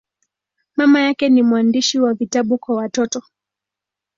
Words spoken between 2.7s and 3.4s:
watoto.